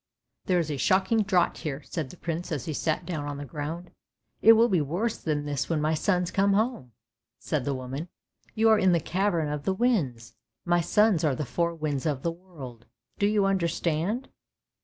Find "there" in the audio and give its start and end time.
0.47-0.57